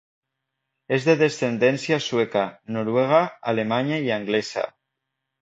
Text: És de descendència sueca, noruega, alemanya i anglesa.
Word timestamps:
És 0.95 1.03
de 1.09 1.13
descendència 1.19 1.99
sueca, 2.07 2.47
noruega, 2.79 3.21
alemanya 3.53 4.01
i 4.09 4.13
anglesa. 4.19 4.67